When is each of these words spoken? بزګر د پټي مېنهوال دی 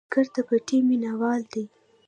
بزګر 0.09 0.25
د 0.35 0.37
پټي 0.47 0.77
مېنهوال 0.87 1.41
دی 1.53 1.63